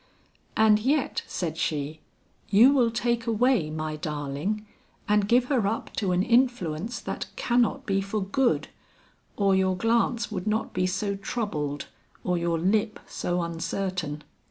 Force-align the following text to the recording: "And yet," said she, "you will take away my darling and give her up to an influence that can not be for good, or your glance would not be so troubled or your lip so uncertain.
"And 0.57 0.79
yet," 0.79 1.21
said 1.27 1.59
she, 1.59 1.99
"you 2.49 2.73
will 2.73 2.89
take 2.89 3.27
away 3.27 3.69
my 3.69 3.95
darling 3.97 4.65
and 5.07 5.27
give 5.27 5.45
her 5.45 5.67
up 5.67 5.93
to 5.97 6.11
an 6.11 6.23
influence 6.23 6.99
that 6.99 7.27
can 7.35 7.61
not 7.61 7.85
be 7.85 8.01
for 8.01 8.23
good, 8.23 8.69
or 9.37 9.55
your 9.55 9.77
glance 9.77 10.31
would 10.31 10.47
not 10.47 10.73
be 10.73 10.87
so 10.87 11.15
troubled 11.15 11.85
or 12.23 12.35
your 12.35 12.57
lip 12.57 12.99
so 13.05 13.43
uncertain. 13.43 14.23